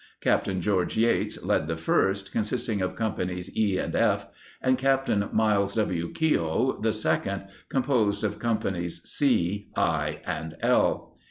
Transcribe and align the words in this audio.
Capt. 0.19 0.47
George 0.61 0.97
Yates 0.97 1.43
led 1.45 1.67
the 1.67 1.77
first, 1.77 2.31
consisting 2.31 2.81
of 2.81 2.95
Companies 2.95 3.55
E 3.55 3.77
and 3.77 3.95
F, 3.95 4.29
and 4.59 4.75
Capt. 4.75 5.07
Myles 5.31 5.75
W. 5.75 6.11
Keogh 6.11 6.79
the 6.81 6.91
second, 6.91 7.43
composed 7.69 8.23
of 8.23 8.39
Companies 8.39 9.07
C, 9.07 9.69
I, 9.77 10.21
and 10.25 10.57
L. 10.63 11.19